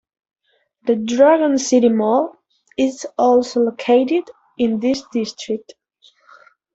[0.87, 2.35] The Dragon City Mall
[2.75, 4.23] is also located
[4.57, 5.73] in this district.